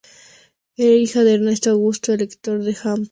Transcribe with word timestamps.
Era 0.77 0.95
hija 0.95 1.23
de 1.23 1.35
Ernesto 1.35 1.69
Augusto, 1.69 2.11
elector 2.11 2.57
de 2.63 2.73
Hannover, 2.73 2.73
y 2.73 2.73
Sofía 2.73 2.73
de 2.73 2.89
Wittelsbach. 2.89 3.09